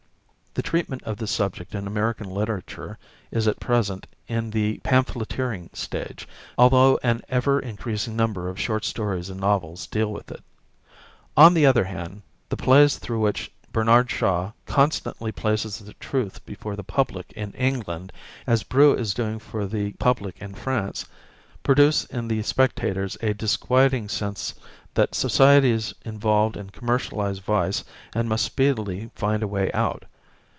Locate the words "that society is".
24.95-25.95